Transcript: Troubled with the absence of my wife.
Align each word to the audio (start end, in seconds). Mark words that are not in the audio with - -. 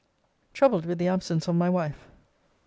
Troubled 0.55 0.83
with 0.87 0.97
the 0.97 1.07
absence 1.07 1.47
of 1.47 1.53
my 1.53 1.69
wife. 1.69 2.07